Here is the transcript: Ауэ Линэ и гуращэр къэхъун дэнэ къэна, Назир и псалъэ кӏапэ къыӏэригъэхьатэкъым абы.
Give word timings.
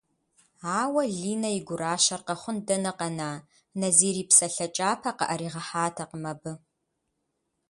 Ауэ 0.81 1.03
Линэ 1.21 1.49
и 1.57 1.59
гуращэр 1.67 2.21
къэхъун 2.27 2.57
дэнэ 2.67 2.91
къэна, 2.97 3.29
Назир 3.79 4.15
и 4.23 4.25
псалъэ 4.29 4.67
кӏапэ 4.75 5.11
къыӏэригъэхьатэкъым 5.17 6.23
абы. 6.31 6.51